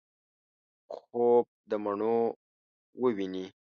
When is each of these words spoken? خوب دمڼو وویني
خوب 0.93 1.45
دمڼو 1.69 2.17
وویني 3.01 3.45